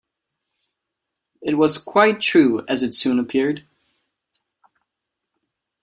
[1.43, 3.67] It was quite true, as it soon appeared.